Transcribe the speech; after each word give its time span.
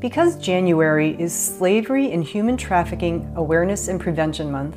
Because 0.00 0.38
January 0.38 1.16
is 1.20 1.34
Slavery 1.34 2.12
and 2.12 2.22
Human 2.22 2.56
Trafficking 2.56 3.32
Awareness 3.34 3.88
and 3.88 4.00
Prevention 4.00 4.48
Month, 4.48 4.76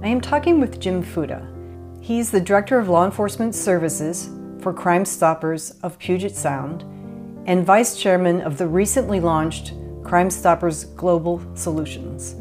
I 0.00 0.06
am 0.06 0.20
talking 0.20 0.60
with 0.60 0.78
Jim 0.78 1.02
Fuda. 1.02 1.44
He's 2.00 2.30
the 2.30 2.40
Director 2.40 2.78
of 2.78 2.88
Law 2.88 3.04
Enforcement 3.04 3.56
Services 3.56 4.30
for 4.60 4.72
Crime 4.72 5.04
Stoppers 5.04 5.72
of 5.82 5.98
Puget 5.98 6.36
Sound 6.36 6.82
and 7.46 7.66
Vice 7.66 7.96
Chairman 7.96 8.42
of 8.42 8.58
the 8.58 8.66
recently 8.68 9.18
launched 9.18 9.72
Crime 10.04 10.30
Stoppers 10.30 10.84
Global 10.84 11.42
Solutions. 11.56 12.36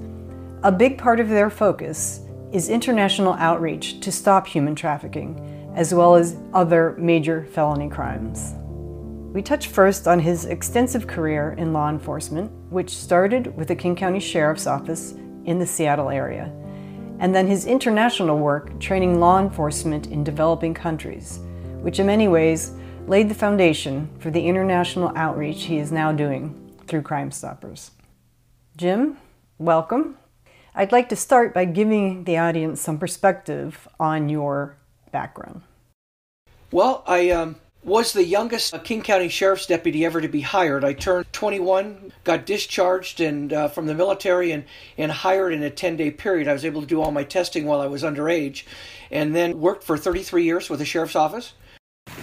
A 0.62 0.72
big 0.72 1.00
part 1.00 1.20
of 1.20 1.30
their 1.30 1.50
focus 1.50 2.20
is 2.52 2.70
international 2.70 3.34
outreach 3.34 4.00
to 4.02 4.12
stop 4.12 4.46
human 4.46 4.76
trafficking, 4.76 5.72
as 5.76 5.96
well 5.96 6.14
as 6.14 6.36
other 6.54 6.96
major 7.00 7.48
felony 7.54 7.90
crimes. 7.90 8.54
We 9.32 9.44
touch 9.44 9.68
first 9.68 10.08
on 10.08 10.20
his 10.20 10.46
extensive 10.46 11.06
career 11.06 11.54
in 11.56 11.72
law 11.72 11.88
enforcement, 11.88 12.52
which 12.72 12.90
started 12.90 13.56
with 13.56 13.68
the 13.68 13.76
King 13.76 13.96
County 13.96 14.20
Sheriff's 14.20 14.66
Office 14.66 15.12
in 15.46 15.60
the 15.60 15.68
Seattle 15.68 16.10
area, 16.10 16.52
and 17.20 17.36
then 17.36 17.46
his 17.46 17.68
international 17.68 18.40
work 18.40 18.80
training 18.80 19.20
law 19.20 19.40
enforcement 19.40 20.08
in 20.08 20.24
developing 20.24 20.74
countries, 20.74 21.42
which 21.82 22.00
in 22.00 22.08
many 22.08 22.28
ways 22.28 22.72
laid 23.06 23.30
the 23.30 23.36
foundation 23.36 24.10
for 24.18 24.32
the 24.32 24.48
international 24.48 25.12
outreach 25.16 25.66
he 25.66 25.78
is 25.78 25.92
now 25.92 26.12
doing 26.12 26.76
through 26.88 27.04
Crime 27.04 27.30
Stoppers. 27.30 27.92
Jim, 28.78 29.18
welcome. 29.60 30.18
I'd 30.74 30.92
like 30.92 31.08
to 31.10 31.16
start 31.16 31.54
by 31.54 31.66
giving 31.66 32.24
the 32.24 32.40
audience 32.40 32.82
some 32.82 32.98
perspective 32.98 33.88
on 34.00 34.28
your 34.28 34.78
background. 35.12 35.62
Well, 36.72 37.04
I 37.06 37.30
um, 37.30 37.58
was 37.84 38.12
the 38.12 38.26
youngest 38.26 38.74
King 38.84 39.02
County 39.02 39.30
Sheriff's 39.30 39.66
deputy 39.66 40.06
ever 40.06 40.20
to 40.20 40.28
be 40.28 40.42
hired. 40.42 40.84
I 40.84 40.94
turned 40.94 41.32
21, 41.32 42.12
got 42.24 42.46
discharged 42.46 43.22
and 43.22 43.54
uh, 43.54 43.68
from 43.70 43.86
the 43.86 43.96
military 43.96 44.52
and, 44.52 44.66
and 44.98 45.12
hired 45.12 45.54
in 45.54 45.64
a 45.64 45.70
10 45.70 45.96
day 45.96 46.12
period. 46.12 46.48
I 46.48 46.54
was 46.54 46.66
able 46.66 46.82
to 46.82 46.88
do 46.88 47.02
all 47.02 47.12
my 47.12 47.24
testing 47.24 47.66
while 47.66 47.80
I 47.80 47.88
was 47.88 48.04
underage 48.04 48.64
and 49.12 49.34
then 49.34 49.62
worked 49.62 49.84
for 49.84 49.98
33 49.98 50.44
years 50.44 50.70
with 50.70 50.80
the 50.80 50.86
sheriff's 50.86 51.16
office. 51.16 51.54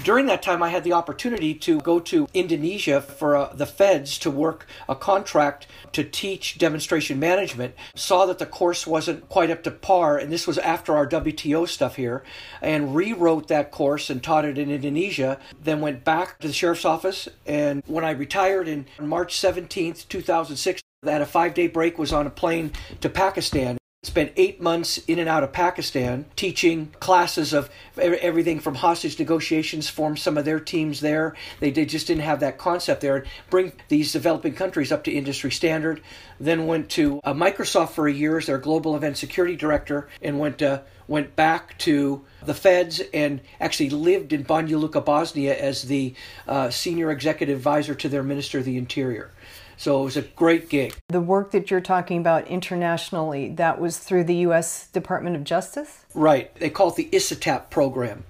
During 0.06 0.26
that 0.26 0.40
time, 0.40 0.62
I 0.62 0.68
had 0.68 0.84
the 0.84 0.92
opportunity 0.92 1.52
to 1.52 1.80
go 1.80 1.98
to 1.98 2.28
Indonesia 2.32 3.00
for 3.00 3.34
uh, 3.34 3.52
the 3.52 3.66
feds 3.66 4.18
to 4.18 4.30
work 4.30 4.64
a 4.88 4.94
contract 4.94 5.66
to 5.90 6.04
teach 6.04 6.58
demonstration 6.58 7.18
management. 7.18 7.74
Saw 7.96 8.24
that 8.26 8.38
the 8.38 8.46
course 8.46 8.86
wasn't 8.86 9.28
quite 9.28 9.50
up 9.50 9.64
to 9.64 9.72
par, 9.72 10.16
and 10.16 10.30
this 10.30 10.46
was 10.46 10.58
after 10.58 10.96
our 10.96 11.08
WTO 11.08 11.66
stuff 11.66 11.96
here, 11.96 12.22
and 12.62 12.94
rewrote 12.94 13.48
that 13.48 13.72
course 13.72 14.08
and 14.08 14.22
taught 14.22 14.44
it 14.44 14.58
in 14.58 14.70
Indonesia. 14.70 15.40
Then 15.60 15.80
went 15.80 16.04
back 16.04 16.38
to 16.38 16.46
the 16.46 16.54
sheriff's 16.54 16.84
office, 16.84 17.28
and 17.44 17.82
when 17.88 18.04
I 18.04 18.12
retired 18.12 18.68
in 18.68 18.86
March 19.00 19.36
17th, 19.36 20.06
2006, 20.06 20.82
I 21.04 21.10
had 21.10 21.20
a 21.20 21.26
five 21.26 21.52
day 21.52 21.66
break, 21.66 21.98
was 21.98 22.12
on 22.12 22.28
a 22.28 22.30
plane 22.30 22.70
to 23.00 23.08
Pakistan 23.08 23.76
spent 24.06 24.32
eight 24.36 24.60
months 24.60 24.98
in 25.08 25.18
and 25.18 25.28
out 25.28 25.42
of 25.42 25.52
Pakistan 25.52 26.24
teaching 26.36 26.94
classes 27.00 27.52
of 27.52 27.68
everything 27.98 28.60
from 28.60 28.76
hostage 28.76 29.18
negotiations, 29.18 29.90
formed 29.90 30.18
some 30.18 30.38
of 30.38 30.44
their 30.44 30.60
teams 30.60 31.00
there. 31.00 31.34
They 31.58 31.72
just 31.72 32.06
didn't 32.06 32.22
have 32.22 32.40
that 32.40 32.56
concept 32.56 33.00
there. 33.00 33.16
And 33.16 33.26
bring 33.50 33.72
these 33.88 34.12
developing 34.12 34.54
countries 34.54 34.92
up 34.92 35.02
to 35.04 35.10
industry 35.10 35.50
standard. 35.50 36.00
Then 36.38 36.66
went 36.66 36.88
to 36.90 37.20
uh, 37.24 37.34
Microsoft 37.34 37.90
for 37.90 38.06
a 38.06 38.12
year 38.12 38.38
as 38.38 38.46
their 38.46 38.58
global 38.58 38.94
event 38.94 39.16
security 39.16 39.56
director 39.56 40.08
and 40.22 40.38
went, 40.38 40.62
uh, 40.62 40.82
went 41.08 41.34
back 41.34 41.76
to 41.78 42.24
the 42.44 42.54
feds 42.54 43.02
and 43.12 43.40
actually 43.60 43.90
lived 43.90 44.32
in 44.32 44.44
Banja 44.44 44.78
Luka, 44.78 45.00
Bosnia 45.00 45.58
as 45.58 45.82
the 45.82 46.14
uh, 46.46 46.70
senior 46.70 47.10
executive 47.10 47.58
advisor 47.58 47.94
to 47.96 48.08
their 48.08 48.22
minister 48.22 48.60
of 48.60 48.64
the 48.64 48.76
interior. 48.76 49.32
So 49.76 50.00
it 50.00 50.04
was 50.04 50.16
a 50.16 50.22
great 50.22 50.68
gig. 50.68 50.96
The 51.08 51.20
work 51.20 51.50
that 51.52 51.70
you're 51.70 51.80
talking 51.80 52.18
about 52.18 52.46
internationally, 52.48 53.50
that 53.54 53.80
was 53.80 53.98
through 53.98 54.24
the 54.24 54.36
U.S. 54.36 54.88
Department 54.88 55.36
of 55.36 55.44
Justice? 55.44 56.04
Right. 56.14 56.54
They 56.56 56.70
call 56.70 56.88
it 56.88 56.96
the 56.96 57.08
ICITAP 57.12 57.70
program, 57.70 58.24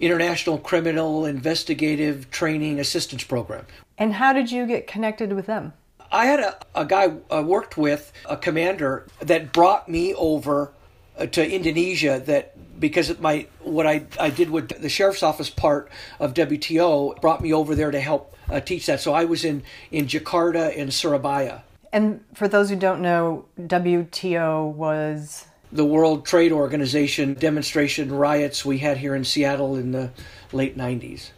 International 0.00 0.58
Criminal 0.58 1.24
Investigative 1.24 2.30
Training 2.30 2.80
Assistance 2.80 3.24
Program. 3.24 3.64
And 3.96 4.14
how 4.14 4.32
did 4.32 4.50
you 4.50 4.66
get 4.66 4.86
connected 4.86 5.32
with 5.32 5.46
them? 5.46 5.72
I 6.10 6.26
had 6.26 6.40
a, 6.40 6.56
a 6.74 6.84
guy 6.84 7.14
I 7.30 7.40
worked 7.40 7.76
with, 7.76 8.12
a 8.24 8.36
commander, 8.36 9.06
that 9.20 9.52
brought 9.52 9.88
me 9.88 10.14
over 10.14 10.72
uh, 11.18 11.26
to 11.26 11.48
Indonesia 11.48 12.22
that 12.26 12.54
because 12.80 13.10
of 13.10 13.20
my 13.20 13.46
what 13.60 13.86
I, 13.86 14.06
I 14.18 14.30
did 14.30 14.50
with 14.50 14.68
the 14.80 14.88
sheriff's 14.88 15.22
office 15.22 15.50
part 15.50 15.90
of 16.20 16.34
WTO 16.34 17.20
brought 17.20 17.42
me 17.42 17.52
over 17.52 17.74
there 17.74 17.90
to 17.90 18.00
help 18.00 18.36
uh, 18.50 18.60
teach 18.60 18.86
that. 18.86 19.00
So 19.00 19.12
I 19.12 19.24
was 19.24 19.44
in, 19.44 19.62
in 19.90 20.06
Jakarta 20.06 20.76
and 20.78 20.92
Surabaya. 20.92 21.62
And 21.92 22.24
for 22.34 22.48
those 22.48 22.70
who 22.70 22.76
don't 22.76 23.00
know, 23.00 23.46
WTO 23.58 24.72
was 24.72 25.46
the 25.72 25.84
World 25.84 26.26
Trade 26.26 26.52
Organization 26.52 27.34
demonstration 27.34 28.10
riots 28.12 28.64
we 28.64 28.78
had 28.78 28.98
here 28.98 29.14
in 29.14 29.24
Seattle 29.24 29.76
in 29.76 29.92
the 29.92 30.10
late 30.52 30.76
90s. 30.76 31.30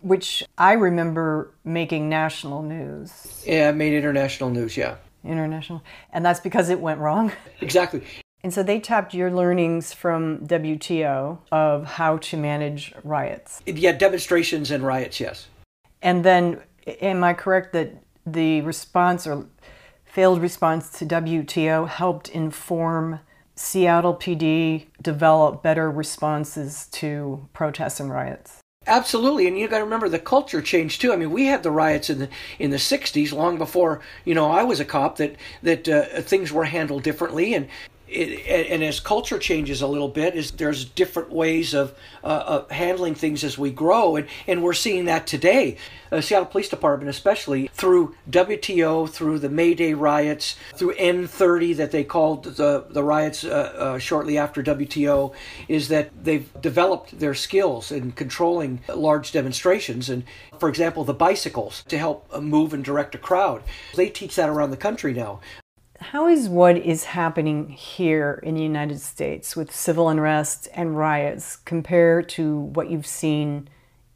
Which 0.00 0.42
I 0.58 0.72
remember 0.72 1.52
making 1.64 2.08
national 2.08 2.62
news. 2.62 3.44
Yeah, 3.46 3.70
it 3.70 3.76
made 3.76 3.94
international 3.94 4.50
news, 4.50 4.76
yeah. 4.76 4.96
International. 5.24 5.82
And 6.12 6.24
that's 6.24 6.40
because 6.40 6.68
it 6.68 6.80
went 6.80 7.00
wrong? 7.00 7.32
Exactly. 7.60 8.02
And 8.44 8.52
so 8.52 8.64
they 8.64 8.80
tapped 8.80 9.14
your 9.14 9.30
learnings 9.30 9.92
from 9.92 10.40
WTO 10.48 11.38
of 11.52 11.84
how 11.84 12.16
to 12.16 12.36
manage 12.36 12.92
riots. 13.04 13.62
Yeah, 13.66 13.92
demonstrations 13.92 14.72
and 14.72 14.84
riots, 14.84 15.20
yes. 15.20 15.46
And 16.02 16.24
then, 16.24 16.60
am 16.86 17.22
I 17.24 17.32
correct 17.32 17.72
that 17.72 18.02
the 18.26 18.60
response 18.62 19.26
or 19.26 19.46
failed 20.04 20.42
response 20.42 20.90
to 20.98 21.06
WTO 21.06 21.88
helped 21.88 22.28
inform 22.28 23.20
Seattle 23.54 24.14
PD 24.14 24.86
develop 25.00 25.62
better 25.62 25.90
responses 25.90 26.86
to 26.92 27.48
protests 27.52 28.00
and 28.00 28.10
riots? 28.10 28.58
Absolutely, 28.86 29.46
and 29.46 29.56
you 29.56 29.68
got 29.68 29.78
to 29.78 29.84
remember 29.84 30.08
the 30.08 30.18
culture 30.18 30.60
changed 30.60 31.00
too. 31.00 31.12
I 31.12 31.16
mean, 31.16 31.30
we 31.30 31.46
had 31.46 31.62
the 31.62 31.70
riots 31.70 32.10
in 32.10 32.18
the 32.18 32.28
in 32.58 32.70
the 32.70 32.78
'60s, 32.78 33.32
long 33.32 33.56
before 33.56 34.00
you 34.24 34.34
know 34.34 34.50
I 34.50 34.64
was 34.64 34.80
a 34.80 34.84
cop. 34.84 35.18
That 35.18 35.36
that 35.62 35.88
uh, 35.88 36.20
things 36.22 36.50
were 36.50 36.64
handled 36.64 37.04
differently, 37.04 37.54
and 37.54 37.68
it, 38.12 38.70
and 38.70 38.82
as 38.84 39.00
culture 39.00 39.38
changes 39.38 39.82
a 39.82 39.86
little 39.86 40.08
bit, 40.08 40.34
is 40.34 40.52
there's 40.52 40.84
different 40.84 41.30
ways 41.30 41.74
of, 41.74 41.94
uh, 42.22 42.64
handling 42.70 43.14
things 43.14 43.44
as 43.44 43.58
we 43.58 43.70
grow, 43.70 44.16
and, 44.16 44.28
and 44.46 44.62
we're 44.62 44.72
seeing 44.72 45.06
that 45.06 45.26
today. 45.26 45.76
Uh, 46.10 46.20
Seattle 46.20 46.46
Police 46.46 46.68
Department, 46.68 47.08
especially 47.08 47.68
through 47.72 48.14
WTO, 48.30 49.08
through 49.08 49.38
the 49.38 49.48
May 49.48 49.74
Day 49.74 49.94
riots, 49.94 50.56
through 50.74 50.94
N30 50.94 51.76
that 51.76 51.90
they 51.90 52.04
called 52.04 52.44
the 52.44 52.84
the 52.90 53.02
riots 53.02 53.44
uh, 53.44 53.48
uh 53.48 53.98
shortly 53.98 54.36
after 54.36 54.62
WTO, 54.62 55.32
is 55.68 55.88
that 55.88 56.10
they've 56.22 56.48
developed 56.60 57.18
their 57.18 57.34
skills 57.34 57.90
in 57.90 58.12
controlling 58.12 58.80
large 58.94 59.32
demonstrations, 59.32 60.10
and 60.10 60.24
for 60.58 60.68
example, 60.68 61.04
the 61.04 61.14
bicycles 61.14 61.82
to 61.88 61.96
help 61.96 62.30
move 62.40 62.74
and 62.74 62.84
direct 62.84 63.14
a 63.14 63.18
crowd. 63.18 63.62
They 63.96 64.10
teach 64.10 64.36
that 64.36 64.50
around 64.50 64.70
the 64.70 64.76
country 64.76 65.14
now. 65.14 65.40
How 66.02 66.26
is 66.26 66.48
what 66.48 66.76
is 66.76 67.04
happening 67.04 67.68
here 67.68 68.40
in 68.42 68.56
the 68.56 68.62
United 68.62 69.00
States 69.00 69.54
with 69.54 69.72
civil 69.72 70.08
unrest 70.08 70.68
and 70.74 70.98
riots 70.98 71.54
compare 71.54 72.22
to 72.22 72.58
what 72.58 72.90
you've 72.90 73.06
seen 73.06 73.68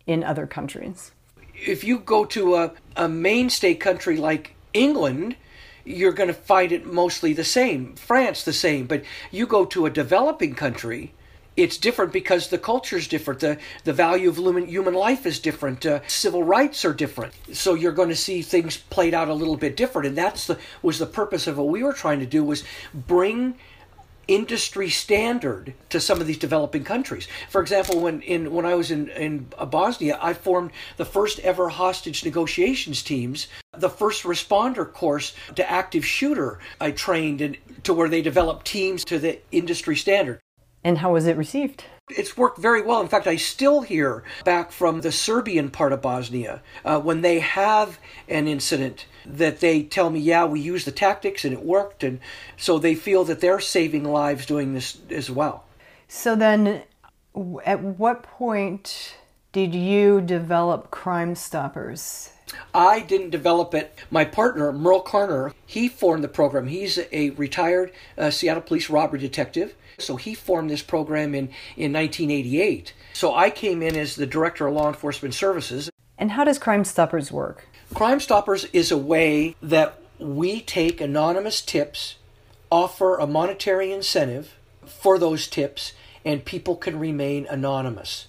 in 0.04 0.24
other 0.24 0.48
countries? 0.48 1.12
If 1.54 1.84
you 1.84 2.00
go 2.00 2.24
to 2.24 2.56
a, 2.56 2.72
a 2.96 3.08
mainstay 3.08 3.76
country 3.76 4.16
like 4.16 4.56
England, 4.74 5.36
you're 5.84 6.12
going 6.12 6.26
to 6.26 6.34
find 6.34 6.72
it 6.72 6.86
mostly 6.86 7.32
the 7.32 7.44
same. 7.44 7.94
France, 7.94 8.42
the 8.42 8.52
same. 8.52 8.88
But 8.88 9.04
you 9.30 9.46
go 9.46 9.64
to 9.66 9.86
a 9.86 9.90
developing 9.90 10.56
country, 10.56 11.14
it's 11.56 11.78
different 11.78 12.12
because 12.12 12.48
the 12.48 12.58
culture 12.58 12.96
is 12.96 13.08
different. 13.08 13.40
The, 13.40 13.58
the 13.84 13.92
value 13.92 14.28
of 14.28 14.36
human 14.36 14.94
life 14.94 15.26
is 15.26 15.40
different. 15.40 15.86
Uh, 15.86 16.00
civil 16.06 16.42
rights 16.42 16.84
are 16.84 16.92
different. 16.92 17.32
So 17.52 17.74
you're 17.74 17.92
going 17.92 18.10
to 18.10 18.16
see 18.16 18.42
things 18.42 18.76
played 18.76 19.14
out 19.14 19.28
a 19.28 19.34
little 19.34 19.56
bit 19.56 19.76
different. 19.76 20.08
And 20.08 20.18
that's 20.18 20.46
the 20.46 20.58
was 20.82 20.98
the 20.98 21.06
purpose 21.06 21.46
of 21.46 21.58
what 21.58 21.68
we 21.68 21.82
were 21.82 21.92
trying 21.92 22.20
to 22.20 22.26
do 22.26 22.44
was 22.44 22.64
bring 22.92 23.56
industry 24.28 24.90
standard 24.90 25.72
to 25.88 26.00
some 26.00 26.20
of 26.20 26.26
these 26.26 26.38
developing 26.38 26.82
countries. 26.84 27.28
For 27.48 27.60
example, 27.60 28.00
when 28.00 28.22
in 28.22 28.52
when 28.52 28.66
I 28.66 28.74
was 28.74 28.90
in 28.90 29.08
in 29.10 29.46
Bosnia, 29.70 30.18
I 30.20 30.34
formed 30.34 30.72
the 30.96 31.04
first 31.04 31.38
ever 31.40 31.68
hostage 31.68 32.24
negotiations 32.24 33.02
teams, 33.02 33.46
the 33.72 33.90
first 33.90 34.24
responder 34.24 34.90
course 34.90 35.34
to 35.54 35.70
active 35.70 36.04
shooter. 36.04 36.58
I 36.80 36.90
trained 36.90 37.40
in, 37.40 37.56
to 37.84 37.94
where 37.94 38.08
they 38.08 38.22
developed 38.22 38.66
teams 38.66 39.04
to 39.06 39.18
the 39.18 39.38
industry 39.52 39.96
standard. 39.96 40.40
And 40.86 40.98
how 40.98 41.14
was 41.14 41.26
it 41.26 41.36
received? 41.36 41.82
It's 42.08 42.36
worked 42.36 42.58
very 42.58 42.80
well. 42.80 43.00
In 43.00 43.08
fact, 43.08 43.26
I 43.26 43.34
still 43.34 43.80
hear 43.80 44.22
back 44.44 44.70
from 44.70 45.00
the 45.00 45.10
Serbian 45.10 45.68
part 45.68 45.92
of 45.92 46.00
Bosnia 46.00 46.62
uh, 46.84 47.00
when 47.00 47.22
they 47.22 47.40
have 47.40 47.98
an 48.28 48.46
incident 48.46 49.06
that 49.26 49.58
they 49.58 49.82
tell 49.82 50.10
me, 50.10 50.20
yeah, 50.20 50.44
we 50.44 50.60
used 50.60 50.86
the 50.86 50.92
tactics 50.92 51.44
and 51.44 51.52
it 51.52 51.64
worked. 51.64 52.04
And 52.04 52.20
so 52.56 52.78
they 52.78 52.94
feel 52.94 53.24
that 53.24 53.40
they're 53.40 53.58
saving 53.58 54.04
lives 54.04 54.46
doing 54.46 54.74
this 54.74 54.98
as 55.10 55.28
well. 55.28 55.64
So 56.06 56.36
then, 56.36 56.84
at 57.64 57.82
what 57.82 58.22
point 58.22 59.16
did 59.50 59.74
you 59.74 60.20
develop 60.20 60.92
Crime 60.92 61.34
Stoppers 61.34 62.30
I 62.72 63.00
didn't 63.00 63.30
develop 63.30 63.74
it. 63.74 63.92
My 64.10 64.24
partner, 64.24 64.72
Merle 64.72 65.02
Carner, 65.02 65.52
he 65.66 65.88
formed 65.88 66.22
the 66.22 66.28
program. 66.28 66.68
He's 66.68 66.98
a 67.10 67.30
retired 67.30 67.92
uh, 68.16 68.30
Seattle 68.30 68.62
Police 68.62 68.88
robbery 68.88 69.18
detective. 69.18 69.74
So 69.98 70.16
he 70.16 70.34
formed 70.34 70.70
this 70.70 70.82
program 70.82 71.34
in, 71.34 71.48
in 71.76 71.92
1988. 71.92 72.92
So 73.12 73.34
I 73.34 73.50
came 73.50 73.82
in 73.82 73.96
as 73.96 74.16
the 74.16 74.26
director 74.26 74.66
of 74.66 74.74
law 74.74 74.88
enforcement 74.88 75.34
services. 75.34 75.90
And 76.18 76.32
how 76.32 76.44
does 76.44 76.58
Crime 76.58 76.84
Stoppers 76.84 77.32
work? 77.32 77.66
Crime 77.94 78.20
Stoppers 78.20 78.64
is 78.72 78.90
a 78.90 78.98
way 78.98 79.54
that 79.62 80.00
we 80.18 80.60
take 80.60 81.00
anonymous 81.00 81.60
tips, 81.62 82.16
offer 82.70 83.16
a 83.16 83.26
monetary 83.26 83.92
incentive 83.92 84.56
for 84.84 85.18
those 85.18 85.46
tips, 85.46 85.92
and 86.24 86.44
people 86.44 86.76
can 86.76 86.98
remain 86.98 87.46
anonymous. 87.48 88.26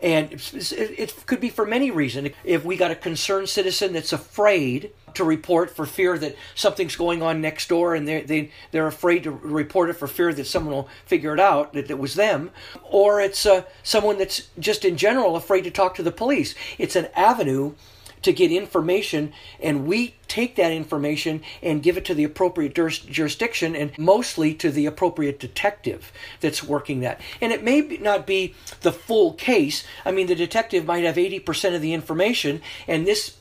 And 0.00 0.32
it 0.32 1.26
could 1.26 1.40
be 1.40 1.48
for 1.48 1.64
many 1.64 1.90
reasons. 1.90 2.30
If 2.44 2.64
we 2.64 2.76
got 2.76 2.90
a 2.90 2.96
concerned 2.96 3.48
citizen 3.48 3.92
that's 3.92 4.12
afraid 4.12 4.92
to 5.14 5.24
report 5.24 5.74
for 5.74 5.86
fear 5.86 6.18
that 6.18 6.36
something's 6.54 6.96
going 6.96 7.22
on 7.22 7.40
next 7.40 7.68
door 7.68 7.94
and 7.94 8.06
they're, 8.06 8.22
they, 8.22 8.50
they're 8.70 8.86
afraid 8.86 9.22
to 9.24 9.30
report 9.30 9.88
it 9.88 9.94
for 9.94 10.06
fear 10.06 10.32
that 10.32 10.46
someone 10.46 10.74
will 10.74 10.88
figure 11.06 11.32
it 11.32 11.40
out 11.40 11.72
that 11.72 11.90
it 11.90 11.98
was 11.98 12.14
them, 12.14 12.50
or 12.84 13.20
it's 13.20 13.46
uh, 13.46 13.62
someone 13.82 14.18
that's 14.18 14.48
just 14.58 14.84
in 14.84 14.96
general 14.96 15.34
afraid 15.34 15.62
to 15.62 15.70
talk 15.70 15.94
to 15.94 16.02
the 16.02 16.12
police. 16.12 16.54
It's 16.78 16.96
an 16.96 17.08
avenue 17.16 17.72
to 18.26 18.32
get 18.32 18.52
information, 18.52 19.32
and 19.60 19.86
we 19.86 20.14
take 20.28 20.56
that 20.56 20.72
information 20.72 21.42
and 21.62 21.82
give 21.82 21.96
it 21.96 22.04
to 22.04 22.14
the 22.14 22.24
appropriate 22.24 22.74
jurisdiction 22.74 23.74
and 23.74 23.96
mostly 23.96 24.52
to 24.52 24.70
the 24.70 24.84
appropriate 24.84 25.40
detective 25.40 26.12
that's 26.40 26.62
working 26.62 27.00
that. 27.00 27.20
And 27.40 27.52
it 27.52 27.62
may 27.62 27.80
not 27.80 28.26
be 28.26 28.54
the 28.82 28.92
full 28.92 29.32
case. 29.32 29.84
I 30.04 30.10
mean, 30.10 30.26
the 30.26 30.34
detective 30.34 30.84
might 30.84 31.04
have 31.04 31.14
80% 31.14 31.74
of 31.74 31.80
the 31.80 31.94
information, 31.94 32.60
and 32.88 33.06
this 33.06 33.36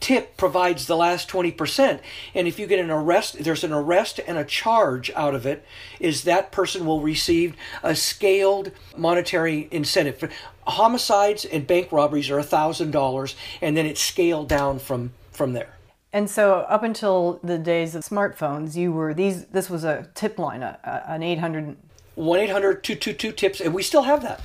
tip 0.00 0.36
provides 0.36 0.86
the 0.86 0.96
last 0.96 1.28
20%. 1.28 2.00
And 2.34 2.48
if 2.48 2.58
you 2.58 2.66
get 2.66 2.78
an 2.78 2.90
arrest, 2.90 3.42
there's 3.42 3.64
an 3.64 3.72
arrest 3.72 4.20
and 4.26 4.38
a 4.38 4.44
charge 4.44 5.10
out 5.16 5.34
of 5.34 5.46
it, 5.46 5.64
is 5.98 6.24
that 6.24 6.52
person 6.52 6.86
will 6.86 7.00
receive 7.00 7.56
a 7.82 7.94
scaled 7.94 8.72
monetary 8.96 9.68
incentive. 9.70 10.32
Homicides 10.66 11.44
and 11.44 11.66
bank 11.66 11.90
robberies 11.90 12.30
are 12.30 12.38
$1,000 12.38 13.34
and 13.60 13.76
then 13.76 13.86
it's 13.86 14.00
scaled 14.00 14.48
down 14.48 14.78
from 14.78 15.12
from 15.32 15.52
there. 15.54 15.74
And 16.12 16.28
so 16.28 16.66
up 16.68 16.82
until 16.82 17.40
the 17.42 17.56
days 17.56 17.94
of 17.94 18.02
smartphones, 18.02 18.76
you 18.76 18.92
were 18.92 19.14
these 19.14 19.46
this 19.46 19.70
was 19.70 19.84
a 19.84 20.08
tip 20.14 20.38
line, 20.38 20.62
a, 20.62 20.78
a, 20.84 21.12
an 21.12 21.22
800 21.22 21.76
1-800-222 22.18 23.36
tips 23.36 23.60
and 23.60 23.72
we 23.72 23.82
still 23.82 24.02
have 24.02 24.20
that 24.22 24.40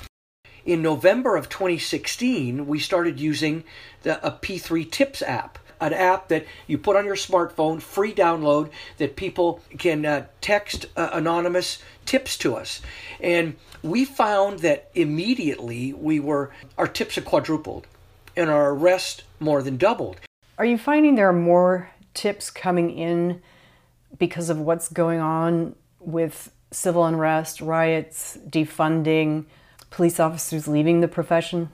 in 0.66 0.82
November 0.82 1.36
of 1.36 1.48
2016, 1.48 2.66
we 2.66 2.80
started 2.80 3.20
using 3.20 3.64
the, 4.04 4.26
a 4.26 4.32
P3 4.32 4.90
Tips 4.90 5.22
app, 5.22 5.60
an 5.80 5.94
app 5.94 6.30
that 6.30 6.46
you 6.68 6.78
put 6.78 6.96
on 6.96 7.06
your 7.06 7.16
smartphone, 7.16 7.82
free 7.82 8.14
download, 8.14 8.72
that 8.98 9.16
people 9.16 9.62
can 9.78 10.06
uh, 10.06 10.26
text 10.42 10.88
uh, 10.98 11.10
anonymous 11.14 11.80
tips 12.06 12.38
to 12.40 12.56
us. 12.56 12.82
And 13.20 13.56
we 13.84 14.06
found 14.06 14.60
that 14.60 14.90
immediately 14.96 15.94
we 15.94 16.20
were, 16.20 16.52
our 16.78 16.88
tips 16.88 17.16
had 17.16 17.26
quadrupled 17.26 17.86
and 18.36 18.50
our 18.50 18.72
arrests 18.72 19.22
more 19.40 19.62
than 19.62 19.78
doubled. 19.78 20.20
Are 20.58 20.66
you 20.66 20.78
finding 20.78 21.16
there 21.16 21.30
are 21.30 21.34
more 21.34 21.92
tips 22.14 22.50
coming 22.50 22.90
in 22.90 23.42
because 24.18 24.50
of 24.50 24.58
what's 24.60 24.90
going 24.90 25.20
on 25.20 25.76
with 26.00 26.52
civil 26.72 27.06
unrest, 27.06 27.62
riots, 27.62 28.38
defunding? 28.50 29.46
Police 29.90 30.20
officers 30.20 30.68
leaving 30.68 31.02
the 31.02 31.08
profession? 31.08 31.70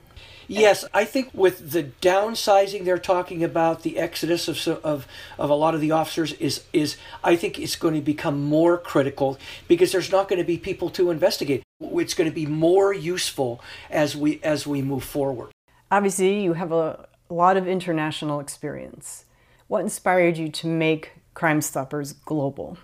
Yes, 0.48 0.84
I 0.92 1.04
think 1.04 1.30
with 1.32 1.70
the 1.70 1.84
downsizing 2.02 2.84
they're 2.84 2.98
talking 2.98 3.42
about, 3.42 3.82
the 3.82 3.98
exodus 3.98 4.48
of, 4.48 4.84
of 4.84 5.06
of 5.38 5.50
a 5.50 5.54
lot 5.54 5.74
of 5.74 5.80
the 5.80 5.92
officers 5.92 6.32
is 6.34 6.64
is 6.72 6.96
I 7.24 7.36
think 7.36 7.58
it's 7.58 7.76
going 7.76 7.94
to 7.94 8.00
become 8.00 8.42
more 8.44 8.76
critical 8.76 9.38
because 9.68 9.92
there's 9.92 10.12
not 10.12 10.28
going 10.28 10.40
to 10.40 10.44
be 10.44 10.58
people 10.58 10.90
to 10.90 11.10
investigate. 11.10 11.62
It's 11.80 12.14
going 12.14 12.28
to 12.28 12.34
be 12.34 12.46
more 12.46 12.92
useful 12.92 13.60
as 13.90 14.16
we 14.16 14.40
as 14.42 14.66
we 14.66 14.82
move 14.82 15.04
forward. 15.04 15.52
Obviously, 15.90 16.42
you 16.42 16.54
have 16.54 16.72
a 16.72 17.08
lot 17.30 17.56
of 17.56 17.66
international 17.66 18.40
experience. 18.40 19.24
What 19.68 19.80
inspired 19.80 20.36
you 20.36 20.50
to 20.50 20.66
make 20.66 21.12
Crime 21.34 21.62
Stoppers 21.62 22.12
global? 22.12 22.76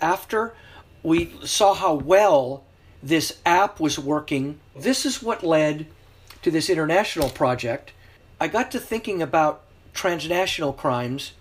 After 0.00 0.54
we 1.02 1.32
saw 1.44 1.74
how 1.74 1.94
well 1.94 2.67
this 3.02 3.38
app 3.46 3.80
was 3.80 3.98
working. 3.98 4.58
This 4.76 5.06
is 5.06 5.22
what 5.22 5.42
led 5.42 5.86
to 6.42 6.50
this 6.50 6.70
international 6.70 7.28
project. 7.30 7.92
I 8.40 8.48
got 8.48 8.70
to 8.72 8.80
thinking 8.80 9.22
about 9.22 9.62
transnational 9.92 10.72
crimes, 10.72 11.32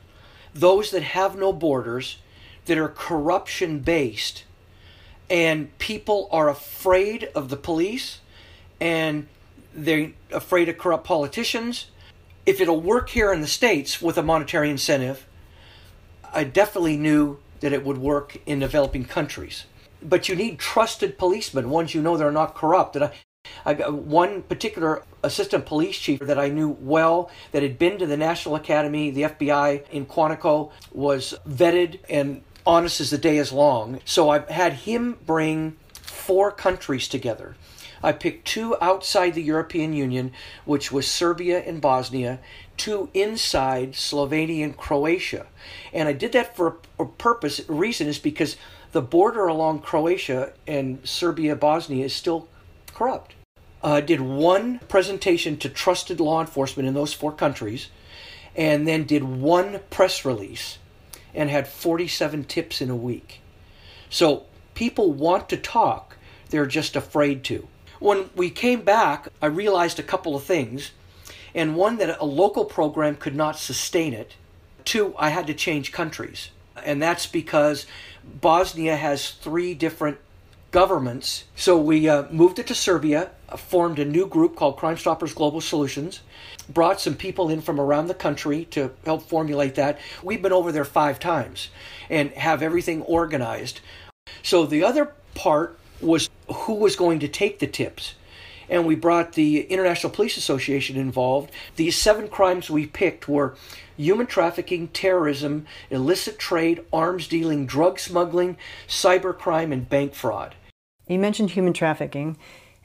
those 0.54 0.92
that 0.92 1.04
have 1.04 1.38
no 1.38 1.54
borders, 1.54 2.18
that 2.66 2.78
are 2.78 2.90
corruption 2.90 3.80
based, 3.80 4.44
and 5.30 5.76
people 5.78 6.28
are 6.32 6.50
afraid 6.50 7.30
of 7.36 7.50
the 7.50 7.58
police 7.58 8.20
and 8.80 9.28
they're 9.74 10.12
afraid 10.32 10.70
of 10.70 10.78
corrupt 10.78 11.06
politicians. 11.06 11.88
If 12.46 12.62
it'll 12.62 12.82
work 12.82 13.10
here 13.10 13.34
in 13.34 13.42
the 13.42 13.48
States 13.48 14.02
with 14.02 14.18
a 14.18 14.24
monetary 14.24 14.70
incentive, 14.70 15.26
I 16.34 16.44
definitely 16.44 16.98
knew 16.98 17.40
that 17.60 17.74
it 17.74 17.84
would 17.84 17.98
work 17.98 18.38
in 18.46 18.60
developing 18.60 19.06
countries 19.06 19.66
but 20.02 20.30
you 20.30 20.36
need 20.36 20.60
trusted 20.60 21.18
policemen, 21.18 21.70
ones 21.70 21.94
you 21.94 22.02
know 22.02 22.18
they're 22.18 22.32
not 22.32 22.56
corrupt. 22.56 22.96
And 22.96 23.06
I, 23.06 23.12
I 23.66 23.74
one 23.90 24.44
particular 24.44 25.04
assistant 25.24 25.66
police 25.66 25.98
chief 25.98 26.20
that 26.20 26.40
I 26.40 26.50
knew 26.50 26.70
well 26.80 27.30
that 27.52 27.64
had 27.64 27.78
been 27.78 27.98
to 28.00 28.06
the 28.06 28.18
National 28.18 28.56
Academy, 28.56 29.12
the 29.12 29.24
FBI 29.24 29.90
in 29.90 30.06
Quantico, 30.06 30.72
was 30.92 31.34
vetted 31.48 32.00
and 32.10 32.44
honest 32.66 33.00
as 33.00 33.10
the 33.10 33.18
day 33.18 33.38
is 33.38 33.52
long. 33.52 34.00
So 34.06 34.30
I 34.30 34.52
had 34.52 34.74
him 34.74 35.18
bring 35.26 35.78
four 35.94 36.52
countries 36.52 37.08
together. 37.08 37.56
I 38.04 38.12
picked 38.12 38.48
two 38.48 38.76
outside 38.80 39.34
the 39.34 39.42
European 39.42 39.94
Union, 39.94 40.32
which 40.66 40.92
was 40.92 41.08
Serbia 41.08 41.60
and 41.60 41.82
Bosnia, 41.82 42.40
two 42.76 43.10
inside 43.14 43.94
Slovenia 43.94 44.64
and 44.64 44.78
Croatia. 44.78 45.48
And 45.92 46.08
I 46.08 46.14
did 46.14 46.32
that 46.34 46.56
for 46.56 46.78
a 47.00 47.06
purpose, 47.06 47.62
reason 47.68 48.08
is 48.08 48.20
because 48.20 48.56
the 48.92 49.02
border 49.02 49.48
along 49.48 49.82
Croatia 49.82 50.54
and 50.66 51.00
Serbia, 51.08 51.56
Bosnia 51.56 52.06
is 52.06 52.16
still 52.16 52.48
corrupt. 52.94 53.36
Uh, 53.84 54.02
did 54.02 54.20
one 54.22 54.80
presentation 54.88 55.58
to 55.58 55.70
trusted 55.70 56.20
law 56.20 56.42
enforcement 56.42 56.88
in 56.88 56.94
those 56.94 57.14
four 57.14 57.32
countries, 57.32 57.90
and 58.56 58.88
then 58.88 59.04
did 59.04 59.24
one 59.24 59.80
press 59.90 60.26
release 60.26 60.80
and 61.36 61.50
had 61.50 61.68
47 61.68 62.46
tips 62.46 62.82
in 62.82 62.90
a 62.90 62.96
week. 62.96 63.42
So 64.10 64.46
people 64.74 65.12
want 65.12 65.50
to 65.50 65.58
talk, 65.58 66.18
they're 66.50 66.66
just 66.66 66.96
afraid 66.96 67.44
to. 67.46 67.68
When 68.00 68.30
we 68.36 68.50
came 68.50 68.82
back, 68.82 69.30
I 69.42 69.48
realized 69.48 70.00
a 70.00 70.04
couple 70.04 70.36
of 70.36 70.44
things, 70.44 70.92
and 71.54 71.76
one 71.76 71.98
that 71.98 72.20
a 72.20 72.26
local 72.26 72.66
program 72.66 73.16
could 73.16 73.36
not 73.36 73.58
sustain 73.58 74.14
it. 74.14 74.36
Two, 74.86 75.16
I 75.18 75.30
had 75.30 75.48
to 75.48 75.54
change 75.54 75.92
countries, 75.92 76.50
and 76.84 77.02
that's 77.02 77.28
because 77.28 77.86
Bosnia 78.42 78.96
has 78.96 79.32
three 79.32 79.74
different 79.74 80.18
governments. 80.72 81.46
So 81.56 81.78
we 81.78 82.08
uh, 82.10 82.26
moved 82.30 82.60
it 82.60 82.68
to 82.68 82.76
Serbia, 82.76 83.32
uh, 83.50 83.58
formed 83.58 84.00
a 84.00 84.06
new 84.06 84.28
group 84.28 84.56
called 84.56 84.78
Crime 84.78 84.98
Stoppers 84.98 85.34
Global 85.34 85.62
Solutions, 85.62 86.22
brought 86.70 87.00
some 87.00 87.16
people 87.16 87.50
in 87.50 87.62
from 87.62 87.80
around 87.80 88.08
the 88.08 88.14
country 88.14 88.66
to 88.66 88.92
help 89.06 89.24
formulate 89.24 89.76
that. 89.76 90.00
We've 90.22 90.42
been 90.42 90.52
over 90.52 90.72
there 90.72 90.86
five 90.86 91.20
times 91.20 91.70
and 92.10 92.32
have 92.32 92.62
everything 92.62 93.02
organized. 93.04 93.80
So 94.44 94.66
the 94.66 94.84
other 94.84 95.14
part 95.34 95.80
was 96.02 96.30
who 96.48 96.76
was 96.76 96.96
going 96.96 97.20
to 97.20 97.28
take 97.28 97.60
the 97.60 97.68
tips 97.68 98.14
and 98.70 98.86
we 98.86 98.96
brought 98.96 99.34
the 99.34 99.62
International 99.62 100.12
Police 100.12 100.38
Association 100.38 100.98
involved. 100.98 101.52
These 101.76 101.96
seven 101.96 102.28
crimes 102.28 102.70
we 102.70 102.86
picked 102.86 103.28
were 103.28 103.56
human 103.96 104.28
trafficking, 104.28 104.90
terrorism, 104.90 105.66
illicit 105.90 106.38
trade, 106.40 106.84
arms 106.94 107.28
dealing, 107.28 107.66
drug 107.66 108.00
smuggling, 108.00 108.58
cybercrime, 108.88 109.72
and 109.72 109.90
bank 109.90 110.14
fraud. 110.14 110.56
You 111.08 111.20
mentioned 111.20 111.52
human 111.52 111.74
trafficking, 111.74 112.38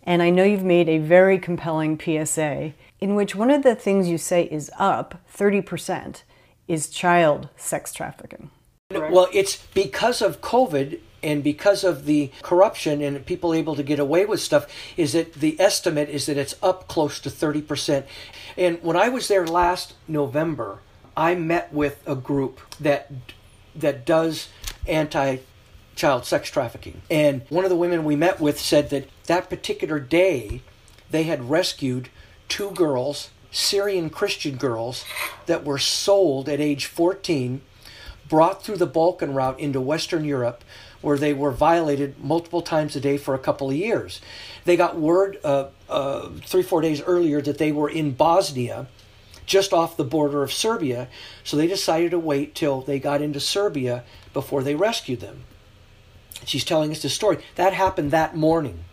and 0.04 0.22
I 0.22 0.30
know 0.30 0.44
you've 0.44 0.64
made 0.64 0.88
a 0.88 0.98
very 0.98 1.38
compelling 1.38 1.98
PSA 1.98 2.72
in 3.00 3.14
which 3.14 3.34
one 3.34 3.50
of 3.50 3.62
the 3.62 3.74
things 3.74 4.08
you 4.08 4.18
say 4.18 4.44
is 4.44 4.70
up 4.78 5.20
30% 5.34 6.22
is 6.68 6.88
child 6.88 7.48
sex 7.56 7.92
trafficking. 7.92 8.50
Well, 8.90 9.28
it's 9.32 9.56
because 9.74 10.22
of 10.22 10.40
COVID 10.40 11.00
and 11.22 11.42
because 11.42 11.84
of 11.84 12.04
the 12.04 12.30
corruption 12.42 13.00
and 13.02 13.24
people 13.26 13.54
able 13.54 13.76
to 13.76 13.82
get 13.82 13.98
away 13.98 14.24
with 14.24 14.40
stuff 14.40 14.66
is 14.96 15.12
that 15.12 15.34
the 15.34 15.60
estimate 15.60 16.08
is 16.08 16.26
that 16.26 16.36
it's 16.36 16.54
up 16.62 16.88
close 16.88 17.20
to 17.20 17.28
30% 17.28 18.04
and 18.56 18.82
when 18.82 18.96
i 18.96 19.08
was 19.08 19.28
there 19.28 19.46
last 19.46 19.94
november 20.08 20.80
i 21.16 21.34
met 21.34 21.72
with 21.72 22.02
a 22.06 22.14
group 22.14 22.60
that 22.80 23.10
that 23.74 24.04
does 24.04 24.48
anti 24.86 25.38
child 25.94 26.24
sex 26.24 26.48
trafficking. 26.50 27.02
And 27.10 27.42
one 27.50 27.64
of 27.64 27.70
the 27.70 27.76
women 27.76 28.04
we 28.04 28.16
met 28.16 28.40
with 28.40 28.58
said 28.58 28.90
that 28.90 29.08
that 29.26 29.50
particular 29.50 30.00
day 30.00 30.62
they 31.10 31.24
had 31.24 31.50
rescued 31.50 32.08
two 32.48 32.70
girls 32.70 33.30
Syrian 33.52 34.08
Christian 34.08 34.56
girls 34.56 35.04
that 35.44 35.62
were 35.62 35.78
sold 35.78 36.48
at 36.48 36.58
age 36.58 36.86
14, 36.86 37.60
brought 38.28 38.64
through 38.64 38.78
the 38.78 38.86
Balkan 38.86 39.34
route 39.34 39.60
into 39.60 39.78
Western 39.78 40.24
Europe, 40.24 40.64
where 41.02 41.18
they 41.18 41.34
were 41.34 41.50
violated 41.50 42.18
multiple 42.22 42.62
times 42.62 42.96
a 42.96 43.00
day 43.00 43.18
for 43.18 43.34
a 43.34 43.38
couple 43.38 43.68
of 43.68 43.76
years. 43.76 44.20
They 44.64 44.76
got 44.76 44.98
word 44.98 45.38
uh, 45.44 45.68
uh, 45.88 46.30
three, 46.46 46.62
four 46.62 46.80
days 46.80 47.02
earlier 47.02 47.42
that 47.42 47.58
they 47.58 47.72
were 47.72 47.90
in 47.90 48.12
Bosnia, 48.12 48.86
just 49.44 49.72
off 49.72 49.96
the 49.96 50.04
border 50.04 50.42
of 50.42 50.52
Serbia, 50.52 51.08
so 51.42 51.56
they 51.56 51.66
decided 51.66 52.12
to 52.12 52.18
wait 52.18 52.54
till 52.54 52.80
they 52.80 53.00
got 53.00 53.20
into 53.20 53.40
Serbia 53.40 54.04
before 54.32 54.62
they 54.62 54.76
rescued 54.76 55.20
them. 55.20 55.44
She's 56.44 56.64
telling 56.64 56.90
us 56.92 57.02
the 57.02 57.08
story. 57.08 57.38
That 57.56 57.72
happened 57.72 58.10
that 58.12 58.36
morning. 58.36 58.84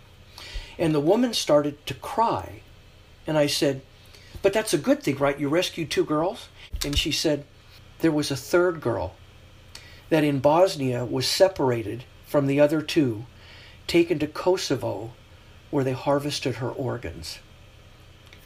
And 0.77 0.93
the 0.93 0.99
woman 0.99 1.33
started 1.33 1.85
to 1.87 1.93
cry. 1.93 2.61
And 3.27 3.37
I 3.37 3.47
said, 3.47 3.81
But 4.41 4.53
that's 4.53 4.73
a 4.73 4.77
good 4.77 5.03
thing, 5.03 5.17
right? 5.17 5.39
You 5.39 5.49
rescued 5.49 5.91
two 5.91 6.05
girls? 6.05 6.49
And 6.83 6.97
she 6.97 7.11
said, 7.11 7.45
There 7.99 8.11
was 8.11 8.31
a 8.31 8.35
third 8.35 8.81
girl 8.81 9.15
that 10.09 10.23
in 10.23 10.39
Bosnia 10.39 11.05
was 11.05 11.27
separated 11.27 12.03
from 12.25 12.47
the 12.47 12.59
other 12.59 12.81
two, 12.81 13.25
taken 13.87 14.19
to 14.19 14.27
Kosovo, 14.27 15.11
where 15.71 15.83
they 15.83 15.93
harvested 15.93 16.55
her 16.55 16.69
organs 16.69 17.39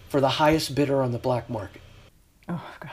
for 0.10 0.22
the 0.22 0.30
highest 0.30 0.76
bidder 0.76 1.02
on 1.02 1.12
the 1.12 1.18
black 1.18 1.50
market. 1.50 1.82
Oh, 2.48 2.64
God. 2.80 2.92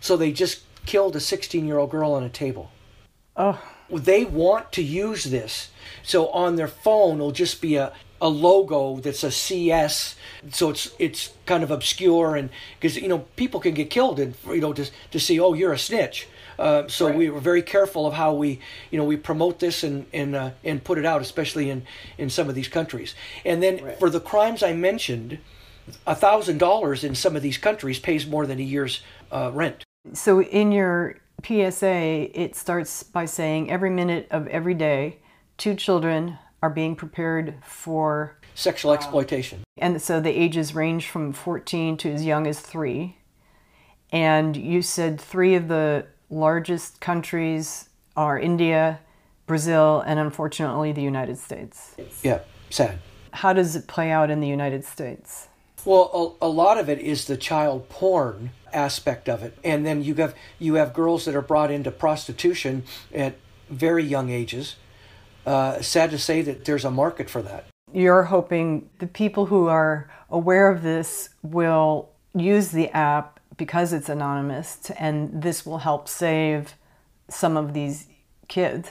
So 0.00 0.16
they 0.16 0.32
just 0.32 0.62
killed 0.86 1.16
a 1.16 1.20
16 1.20 1.66
year 1.66 1.78
old 1.78 1.90
girl 1.90 2.12
on 2.12 2.22
a 2.22 2.28
table. 2.28 2.70
Oh. 3.36 3.60
They 3.90 4.24
want 4.24 4.72
to 4.72 4.82
use 4.82 5.24
this. 5.24 5.70
So 6.02 6.28
on 6.28 6.56
their 6.56 6.68
phone, 6.68 7.16
it'll 7.16 7.32
just 7.32 7.60
be 7.60 7.76
a, 7.76 7.92
a 8.20 8.28
logo 8.28 8.96
that's 8.96 9.24
a 9.24 9.30
CS. 9.30 10.16
So 10.50 10.70
it's 10.70 10.94
it's 10.98 11.32
kind 11.46 11.62
of 11.62 11.70
obscure 11.70 12.36
and 12.36 12.50
because 12.78 12.96
you 12.96 13.08
know 13.08 13.20
people 13.36 13.60
can 13.60 13.74
get 13.74 13.90
killed 13.90 14.20
and 14.20 14.34
you 14.46 14.60
know 14.60 14.72
to 14.72 14.88
to 15.10 15.20
see 15.20 15.38
oh 15.40 15.52
you're 15.52 15.72
a 15.72 15.78
snitch. 15.78 16.28
Uh, 16.58 16.88
so 16.88 17.06
right. 17.06 17.16
we 17.16 17.30
were 17.30 17.40
very 17.40 17.62
careful 17.62 18.06
of 18.06 18.14
how 18.14 18.34
we, 18.34 18.60
you 18.90 18.98
know, 18.98 19.04
we 19.04 19.16
promote 19.16 19.58
this 19.58 19.82
and 19.82 20.06
and 20.12 20.34
uh, 20.34 20.50
and 20.62 20.82
put 20.82 20.98
it 20.98 21.04
out, 21.04 21.20
especially 21.20 21.70
in 21.70 21.82
in 22.18 22.30
some 22.30 22.48
of 22.48 22.54
these 22.54 22.68
countries. 22.68 23.14
And 23.44 23.62
then 23.62 23.84
right. 23.84 23.98
for 23.98 24.10
the 24.10 24.20
crimes 24.20 24.62
I 24.62 24.72
mentioned, 24.72 25.38
a 26.06 26.14
thousand 26.14 26.58
dollars 26.58 27.04
in 27.04 27.14
some 27.14 27.36
of 27.36 27.42
these 27.42 27.58
countries 27.58 27.98
pays 27.98 28.26
more 28.26 28.46
than 28.46 28.58
a 28.58 28.62
year's 28.62 29.02
uh, 29.30 29.50
rent. 29.52 29.84
So 30.12 30.42
in 30.42 30.72
your 30.72 31.16
PSA, 31.44 32.30
it 32.34 32.56
starts 32.56 33.02
by 33.02 33.26
saying 33.26 33.70
every 33.70 33.90
minute 33.90 34.28
of 34.30 34.46
every 34.48 34.74
day, 34.74 35.18
two 35.56 35.74
children 35.74 36.38
are 36.62 36.70
being 36.70 36.96
prepared 36.96 37.54
for 37.62 38.38
sexual 38.54 38.92
exploitation. 38.92 39.62
And 39.76 40.00
so 40.00 40.20
the 40.20 40.30
ages 40.30 40.74
range 40.74 41.08
from 41.08 41.32
14 41.32 41.96
to 41.98 42.12
as 42.12 42.24
young 42.24 42.46
as 42.46 42.60
three. 42.60 43.18
And 44.10 44.56
you 44.56 44.80
said 44.80 45.20
three 45.20 45.54
of 45.56 45.68
the 45.68 46.06
largest 46.34 47.00
countries 47.00 47.88
are 48.16 48.38
India, 48.38 49.00
Brazil, 49.46 50.02
and 50.06 50.18
unfortunately 50.18 50.92
the 50.92 51.02
United 51.02 51.38
States. 51.38 51.94
Yeah, 52.22 52.40
sad. 52.70 52.98
How 53.32 53.52
does 53.52 53.76
it 53.76 53.86
play 53.86 54.10
out 54.10 54.30
in 54.30 54.40
the 54.40 54.48
United 54.48 54.84
States? 54.84 55.48
Well, 55.84 56.38
a, 56.40 56.46
a, 56.46 56.48
lot 56.48 56.78
of 56.78 56.88
it 56.88 56.98
is 56.98 57.26
the 57.26 57.36
child 57.36 57.88
porn 57.88 58.50
aspect 58.72 59.28
of 59.28 59.42
it, 59.42 59.58
and 59.62 59.84
then 59.84 60.02
you 60.02 60.14
have 60.14 60.34
you 60.58 60.74
have 60.74 60.94
girls 60.94 61.26
that 61.26 61.34
are 61.34 61.42
brought 61.42 61.70
into 61.70 61.90
prostitution 61.90 62.84
at 63.14 63.36
very 63.68 64.02
young 64.02 64.30
ages. 64.30 64.76
Uh, 65.44 65.82
sad 65.82 66.10
to 66.10 66.18
say 66.18 66.40
that 66.40 66.64
there's 66.64 66.86
a 66.86 66.90
market 66.90 67.28
for 67.28 67.42
that. 67.42 67.66
You're 67.92 68.24
hoping 68.24 68.88
the 68.98 69.06
people 69.06 69.46
who 69.46 69.68
are 69.68 70.10
aware 70.30 70.70
of 70.70 70.82
this 70.82 71.28
will 71.42 72.08
use 72.34 72.70
the 72.70 72.88
app 72.90 73.33
because 73.56 73.92
it's 73.92 74.08
anonymous, 74.08 74.90
and 74.98 75.42
this 75.42 75.64
will 75.64 75.78
help 75.78 76.08
save 76.08 76.74
some 77.28 77.56
of 77.56 77.74
these 77.74 78.06
kids. 78.48 78.90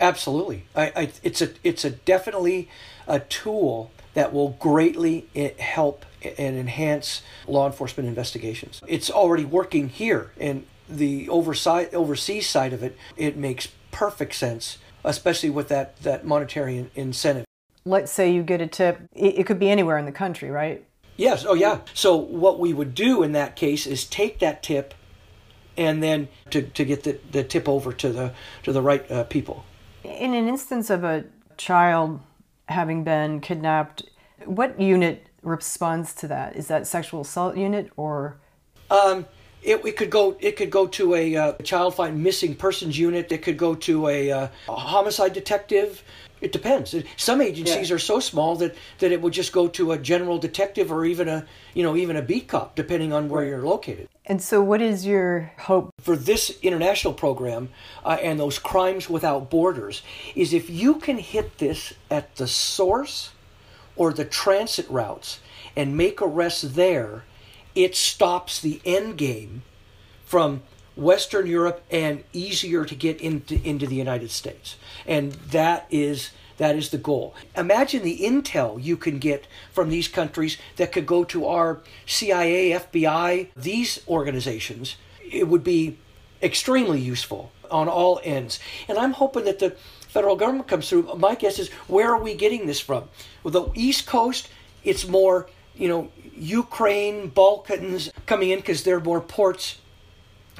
Absolutely, 0.00 0.64
I, 0.74 0.92
I, 0.94 1.10
it's 1.22 1.40
a 1.40 1.50
it's 1.64 1.84
a 1.84 1.90
definitely 1.90 2.68
a 3.06 3.20
tool 3.20 3.90
that 4.14 4.32
will 4.32 4.50
greatly 4.50 5.28
eh, 5.34 5.50
help 5.58 6.04
and 6.22 6.56
enhance 6.56 7.22
law 7.46 7.66
enforcement 7.66 8.08
investigations. 8.08 8.82
It's 8.86 9.10
already 9.10 9.44
working 9.44 9.88
here, 9.88 10.32
and 10.38 10.66
the 10.88 11.28
oversight, 11.28 11.92
overseas 11.94 12.48
side 12.48 12.72
of 12.72 12.82
it, 12.82 12.96
it 13.16 13.36
makes 13.36 13.68
perfect 13.90 14.34
sense, 14.34 14.78
especially 15.04 15.50
with 15.50 15.68
that, 15.68 16.00
that 16.02 16.24
monetary 16.24 16.90
incentive. 16.94 17.44
Let's 17.84 18.12
say 18.12 18.32
you 18.32 18.42
get 18.42 18.60
a 18.60 18.66
tip, 18.66 19.00
it, 19.14 19.38
it 19.38 19.46
could 19.46 19.58
be 19.58 19.70
anywhere 19.70 19.98
in 19.98 20.06
the 20.06 20.12
country, 20.12 20.50
right? 20.50 20.84
Yes, 21.16 21.44
oh 21.46 21.54
yeah. 21.54 21.80
So, 21.94 22.14
what 22.16 22.58
we 22.58 22.72
would 22.72 22.94
do 22.94 23.22
in 23.22 23.32
that 23.32 23.56
case 23.56 23.86
is 23.86 24.04
take 24.04 24.38
that 24.40 24.62
tip 24.62 24.94
and 25.76 26.02
then 26.02 26.28
to, 26.50 26.62
to 26.62 26.84
get 26.84 27.04
the, 27.04 27.18
the 27.30 27.44
tip 27.44 27.68
over 27.68 27.92
to 27.92 28.10
the, 28.10 28.32
to 28.62 28.72
the 28.72 28.82
right 28.82 29.10
uh, 29.10 29.24
people. 29.24 29.64
In 30.04 30.34
an 30.34 30.48
instance 30.48 30.90
of 30.90 31.04
a 31.04 31.24
child 31.56 32.20
having 32.68 33.04
been 33.04 33.40
kidnapped, 33.40 34.04
what 34.44 34.80
unit 34.80 35.28
responds 35.42 36.14
to 36.14 36.28
that? 36.28 36.56
Is 36.56 36.68
that 36.68 36.86
sexual 36.86 37.22
assault 37.22 37.56
unit 37.56 37.90
or? 37.96 38.36
Um, 38.90 39.26
it, 39.66 39.84
it 39.84 39.96
could 39.96 40.10
go. 40.10 40.36
It 40.40 40.56
could 40.56 40.70
go 40.70 40.86
to 40.86 41.14
a 41.14 41.36
uh, 41.36 41.52
child 41.64 41.94
find 41.94 42.22
missing 42.22 42.54
persons 42.54 42.98
unit. 42.98 43.30
It 43.32 43.42
could 43.42 43.58
go 43.58 43.74
to 43.74 44.08
a, 44.08 44.30
uh, 44.30 44.48
a 44.68 44.76
homicide 44.76 45.32
detective. 45.32 46.02
It 46.40 46.52
depends. 46.52 46.94
Some 47.16 47.40
agencies 47.40 47.88
yeah. 47.88 47.96
are 47.96 47.98
so 47.98 48.20
small 48.20 48.56
that, 48.56 48.76
that 48.98 49.10
it 49.10 49.22
would 49.22 49.32
just 49.32 49.52
go 49.52 49.68
to 49.68 49.92
a 49.92 49.98
general 49.98 50.38
detective 50.38 50.92
or 50.92 51.04
even 51.04 51.28
a 51.28 51.46
you 51.74 51.82
know 51.82 51.96
even 51.96 52.16
a 52.16 52.22
beat 52.22 52.46
cop, 52.46 52.76
depending 52.76 53.12
on 53.12 53.28
where 53.28 53.44
you're 53.44 53.62
located. 53.62 54.08
And 54.24 54.40
so, 54.40 54.62
what 54.62 54.80
is 54.80 55.04
your 55.04 55.52
hope 55.58 55.90
for 56.00 56.14
this 56.14 56.56
international 56.62 57.14
program 57.14 57.70
uh, 58.04 58.18
and 58.22 58.38
those 58.38 58.58
crimes 58.58 59.10
without 59.10 59.50
borders? 59.50 60.02
Is 60.36 60.52
if 60.52 60.70
you 60.70 60.96
can 60.96 61.18
hit 61.18 61.58
this 61.58 61.92
at 62.10 62.36
the 62.36 62.46
source 62.46 63.32
or 63.96 64.12
the 64.12 64.24
transit 64.24 64.88
routes 64.88 65.40
and 65.74 65.96
make 65.96 66.22
arrests 66.22 66.62
there, 66.62 67.24
it 67.76 67.94
stops 67.94 68.60
the 68.60 68.80
end 68.84 69.16
game 69.18 69.62
from 70.24 70.62
Western 70.96 71.46
Europe 71.46 71.84
and 71.90 72.24
easier 72.32 72.84
to 72.84 72.94
get 72.94 73.20
into, 73.20 73.62
into 73.62 73.86
the 73.86 73.94
United 73.94 74.30
States. 74.30 74.76
And 75.06 75.32
that 75.32 75.86
is 75.90 76.30
that 76.56 76.74
is 76.74 76.88
the 76.88 76.98
goal. 76.98 77.34
Imagine 77.54 78.02
the 78.02 78.18
intel 78.18 78.82
you 78.82 78.96
can 78.96 79.18
get 79.18 79.46
from 79.72 79.90
these 79.90 80.08
countries 80.08 80.56
that 80.76 80.90
could 80.90 81.06
go 81.06 81.22
to 81.24 81.46
our 81.46 81.80
CIA, 82.06 82.70
FBI, 82.70 83.48
these 83.54 84.00
organizations. 84.08 84.96
It 85.30 85.48
would 85.48 85.62
be 85.62 85.98
extremely 86.42 86.98
useful 86.98 87.52
on 87.70 87.88
all 87.88 88.20
ends. 88.24 88.58
And 88.88 88.96
I'm 88.96 89.12
hoping 89.12 89.44
that 89.44 89.58
the 89.58 89.76
federal 90.08 90.36
government 90.36 90.68
comes 90.68 90.88
through. 90.88 91.02
My 91.16 91.34
guess 91.34 91.58
is 91.58 91.68
where 91.88 92.14
are 92.14 92.22
we 92.22 92.34
getting 92.34 92.66
this 92.66 92.80
from? 92.80 93.04
Well, 93.42 93.52
the 93.52 93.70
East 93.78 94.06
Coast, 94.06 94.48
it's 94.82 95.06
more, 95.06 95.48
you 95.74 95.88
know, 95.88 96.10
Ukraine, 96.36 97.28
Balkans 97.28 98.10
coming 98.26 98.50
in 98.50 98.60
because 98.60 98.84
there 98.84 98.96
are 98.96 99.00
more 99.00 99.20
ports 99.20 99.78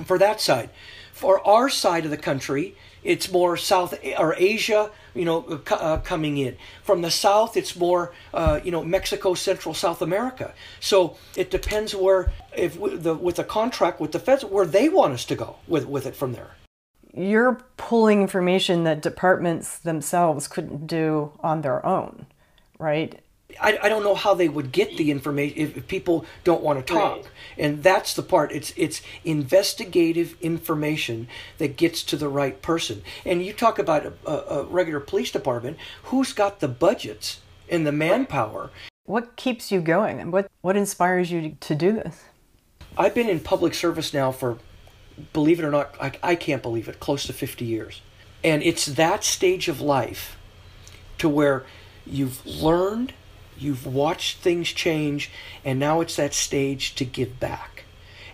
for 0.05 0.19
that 0.19 0.41
side. 0.41 0.71
For 1.13 1.47
our 1.47 1.71
side 1.71 2.05
of 2.05 2.11
the 2.11 2.19
country, 2.19 2.77
it's 3.03 3.31
more 3.33 3.57
South 3.57 3.95
or 4.19 4.35
Asia, 4.37 4.91
you 5.15 5.25
know, 5.25 5.63
uh, 5.71 5.99
coming 5.99 6.37
in. 6.37 6.57
From 6.83 7.01
the 7.01 7.11
south, 7.11 7.57
it's 7.57 7.75
more, 7.75 8.13
uh, 8.35 8.61
you 8.63 8.71
know, 8.71 8.85
Mexico, 8.85 9.33
Central 9.33 9.73
South 9.73 10.03
America. 10.03 10.53
So 10.81 11.17
it 11.35 11.51
depends 11.51 11.95
where, 11.95 12.33
if 12.55 12.79
the 12.79 13.15
with 13.15 13.37
the 13.37 13.45
contract 13.45 14.01
with 14.01 14.13
the 14.13 14.19
feds, 14.19 14.45
where 14.45 14.67
they 14.67 14.91
want 14.91 15.15
us 15.15 15.25
to 15.27 15.37
go 15.37 15.57
with 15.67 15.87
with 15.87 16.05
it 16.05 16.17
from 16.17 16.33
there 16.33 16.57
you're 17.17 17.63
pulling 17.79 18.21
information 18.21 18.85
that 18.85 19.01
departments 19.01 19.79
themselves 19.79 20.47
couldn't 20.47 20.87
do 20.87 21.33
on 21.41 21.63
their 21.63 21.85
own, 21.85 22.27
right? 22.79 23.21
I, 23.61 23.79
I 23.83 23.89
don't 23.89 24.03
know 24.03 24.15
how 24.15 24.35
they 24.35 24.49
would 24.49 24.73
get 24.73 24.97
the 24.97 25.11
information 25.11 25.59
if, 25.59 25.77
if 25.77 25.89
people 25.89 26.27
don't 26.45 26.63
want 26.63 26.85
to 26.85 26.93
talk, 26.93 27.17
right. 27.17 27.27
and 27.57 27.83
that's 27.83 28.15
the 28.15 28.23
part. 28.23 28.53
It's 28.53 28.73
it's 28.77 29.03
investigative 29.25 30.37
information 30.41 31.29
that 31.59 31.77
gets 31.77 32.03
to 32.05 32.17
the 32.17 32.29
right 32.29 32.61
person. 32.61 33.03
And 33.25 33.45
you 33.45 33.53
talk 33.53 33.79
about 33.79 34.13
a, 34.27 34.31
a 34.31 34.65
regular 34.65 35.01
police 35.01 35.31
department, 35.31 35.79
who's 36.05 36.33
got 36.33 36.61
the 36.61 36.69
budgets 36.69 37.41
and 37.69 37.87
the 37.87 37.93
manpower? 37.93 38.71
What 39.05 39.37
keeps 39.37 39.71
you 39.71 39.81
going, 39.81 40.21
and 40.21 40.33
what 40.33 40.51
what 40.61 40.77
inspires 40.77 41.31
you 41.31 41.41
to, 41.43 41.51
to 41.51 41.75
do 41.75 41.93
this? 41.93 42.25
I've 42.99 43.15
been 43.15 43.29
in 43.29 43.41
public 43.41 43.75
service 43.75 44.13
now 44.13 44.33
for 44.33 44.59
believe 45.33 45.59
it 45.59 45.65
or 45.65 45.71
not, 45.71 45.95
I, 46.01 46.13
I 46.23 46.35
can't 46.35 46.63
believe 46.63 46.89
it, 46.89 47.01
close 47.01 47.27
to 47.27 47.33
50 47.33 47.65
years. 47.65 48.03
And 48.45 48.63
it's 48.63 48.87
that 48.87 49.25
stage 49.25 49.69
of 49.69 49.81
life 49.81 50.37
to 51.19 51.29
where 51.29 51.65
you've 52.05 52.45
learned, 52.45 53.15
you've 53.59 53.87
watched 53.87 54.39
things 54.39 54.69
change, 54.73 55.31
and 55.65 55.79
now 55.79 56.01
it's 56.01 56.17
that 56.17 56.35
stage 56.35 56.95
to 56.97 57.05
give 57.05 57.41
back. 57.41 57.85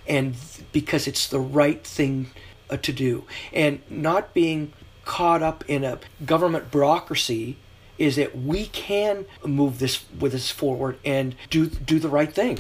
And 0.07 0.35
because 0.73 1.07
it's 1.07 1.29
the 1.29 1.41
right 1.41 1.85
thing 1.85 2.31
uh, 2.69 2.77
to 2.79 2.93
do. 2.93 3.25
And 3.53 3.81
not 3.89 4.35
being 4.35 4.73
caught 5.05 5.43
up 5.43 5.65
in 5.69 5.85
a 5.85 5.99
government 6.25 6.71
bureaucracy 6.71 7.57
is 7.99 8.17
that 8.17 8.37
we 8.37 8.67
can 8.67 9.27
move 9.45 9.79
this 9.79 10.05
with 10.19 10.35
us 10.35 10.51
forward 10.51 10.99
and 11.05 11.37
do 11.51 11.67
do 11.67 11.99
the 11.99 12.09
right 12.09 12.33
thing. 12.33 12.59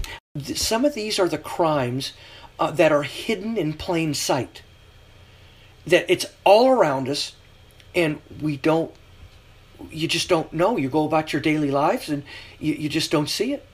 Some 0.54 0.84
of 0.84 0.94
these 0.94 1.18
are 1.18 1.28
the 1.28 1.38
crimes 1.38 2.12
uh, 2.58 2.70
that 2.70 2.92
are 2.92 3.02
hidden 3.02 3.56
in 3.56 3.72
plain 3.72 4.14
sight. 4.14 4.62
That 5.86 6.04
it's 6.08 6.26
all 6.44 6.68
around 6.68 7.08
us, 7.08 7.34
and 7.94 8.20
we 8.40 8.56
don't. 8.56 8.92
You 9.90 10.08
just 10.08 10.28
don't 10.28 10.52
know. 10.52 10.76
You 10.76 10.88
go 10.88 11.04
about 11.04 11.32
your 11.32 11.42
daily 11.42 11.70
lives, 11.70 12.08
and 12.08 12.22
you, 12.58 12.74
you 12.74 12.88
just 12.88 13.10
don't 13.10 13.28
see 13.28 13.52
it. 13.52 13.66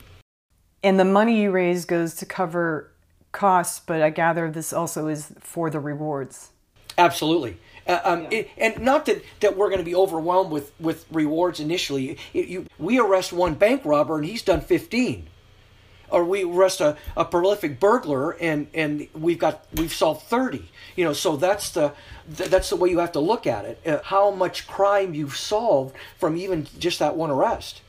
And 0.83 0.99
the 0.99 1.05
money 1.05 1.43
you 1.43 1.51
raise 1.51 1.85
goes 1.85 2.15
to 2.17 2.27
cover 2.27 2.91
costs, 3.33 3.81
but 3.81 4.01
I 4.01 4.11
gather 4.11 4.51
this 4.51 4.73
also 4.73 5.09
is 5.09 5.33
for 5.41 5.71
the 5.71 5.81
rewards. 5.81 6.51
Absolutely. 6.97 7.59
Uh, 7.87 8.01
um, 8.05 8.23
yeah. 8.23 8.39
it, 8.39 8.51
and 8.59 8.79
not 8.81 9.07
that, 9.07 9.23
that 9.41 9.57
we're 9.57 9.69
going 9.69 9.79
to 9.79 9.85
be 9.85 9.95
overwhelmed 9.95 10.51
with, 10.51 10.73
with 10.81 11.07
rewards 11.11 11.61
initially. 11.61 12.19
It, 12.35 12.49
you, 12.49 12.67
we 12.79 12.99
arrest 12.99 13.33
one 13.33 13.55
bank 13.55 13.85
robber 13.85 14.17
and 14.17 14.25
he's 14.25 14.43
done 14.43 14.61
15 14.61 15.29
or 16.11 16.25
we 16.25 16.45
arrest 16.45 16.81
a, 16.81 16.97
a 17.17 17.25
prolific 17.25 17.79
burglar 17.81 18.33
and 18.33 18.67
and 18.75 19.09
we've 19.15 19.39
got 19.39 19.67
we've 19.75 19.93
solved 19.93 20.23
30 20.23 20.69
you 20.97 21.05
know 21.05 21.13
so 21.13 21.37
that's 21.37 21.71
the 21.71 21.93
that's 22.29 22.71
the 22.71 22.77
way 22.77 22.91
you 22.91 22.99
have 22.99 23.13
to 23.13 23.21
look 23.21 23.47
at 23.47 23.65
it 23.65 23.81
uh, 23.87 24.01
how 24.05 24.31
much 24.31 24.67
crime 24.67 25.15
you've 25.15 25.37
solved 25.37 25.95
from 26.19 26.37
even 26.37 26.67
just 26.79 26.99
that 26.99 27.17
one 27.17 27.31
arrest. 27.31 27.83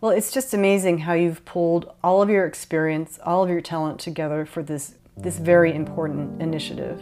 Well 0.00 0.10
it's 0.12 0.30
just 0.30 0.52
amazing 0.54 0.98
how 0.98 1.14
you've 1.14 1.44
pulled 1.44 1.92
all 2.02 2.22
of 2.22 2.28
your 2.28 2.46
experience 2.46 3.18
all 3.24 3.44
of 3.44 3.50
your 3.50 3.60
talent 3.60 4.00
together 4.00 4.44
for 4.44 4.62
this 4.62 4.94
this 5.16 5.38
very 5.38 5.74
important 5.74 6.42
initiative. 6.42 7.00